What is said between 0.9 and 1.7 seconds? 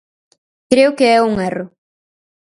que é un erro.